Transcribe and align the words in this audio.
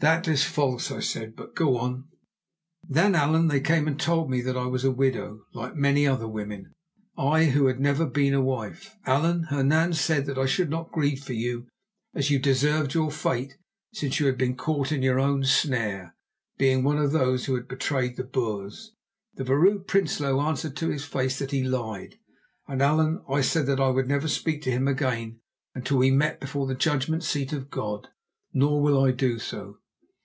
"That 0.00 0.28
is 0.28 0.44
false," 0.44 0.90
I 0.90 1.00
said; 1.00 1.34
"but 1.34 1.54
go 1.56 1.78
on." 1.78 2.08
"Then, 2.86 3.14
Allan, 3.14 3.48
they 3.48 3.60
came 3.60 3.88
and 3.88 3.98
told 3.98 4.28
me 4.28 4.42
that 4.42 4.54
I 4.54 4.66
was 4.66 4.84
a 4.84 4.90
widow 4.90 5.46
like 5.54 5.76
many 5.76 6.06
other 6.06 6.28
women—I 6.28 7.46
who 7.46 7.68
had 7.68 7.80
never 7.80 8.04
been 8.04 8.34
a 8.34 8.42
wife. 8.42 8.94
Allan, 9.06 9.44
Hernan 9.44 9.94
said 9.94 10.26
that 10.26 10.36
I 10.36 10.44
should 10.44 10.68
not 10.68 10.92
grieve 10.92 11.24
for 11.24 11.32
you, 11.32 11.66
as 12.14 12.30
you 12.30 12.38
deserved 12.38 12.92
your 12.92 13.10
fate, 13.10 13.56
since 13.94 14.20
you 14.20 14.26
had 14.26 14.36
been 14.36 14.56
caught 14.58 14.92
in 14.92 15.00
your 15.00 15.18
own 15.18 15.42
snare, 15.42 16.14
being 16.58 16.84
one 16.84 16.98
of 16.98 17.12
those 17.12 17.46
who 17.46 17.54
had 17.54 17.66
betrayed 17.66 18.18
the 18.18 18.24
Boers. 18.24 18.92
The 19.36 19.44
Vrouw 19.44 19.78
Prinsloo 19.84 20.38
answered 20.38 20.76
to 20.76 20.90
his 20.90 21.06
face 21.06 21.38
that 21.38 21.50
he 21.52 21.62
lied, 21.64 22.16
and, 22.68 22.82
Allan, 22.82 23.24
I 23.26 23.40
said 23.40 23.64
that 23.68 23.80
I 23.80 23.88
would 23.88 24.08
never 24.08 24.28
speak 24.28 24.60
to 24.64 24.70
him 24.70 24.86
again 24.86 25.40
until 25.74 25.96
we 25.96 26.10
met 26.10 26.40
before 26.40 26.66
the 26.66 26.74
Judgment 26.74 27.22
Seat 27.24 27.54
of 27.54 27.70
God; 27.70 28.08
nor 28.52 28.82
will 28.82 29.02
I 29.02 29.10
do 29.10 29.38
so." 29.38 29.78